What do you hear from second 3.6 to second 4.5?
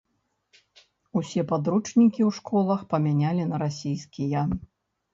расійскія.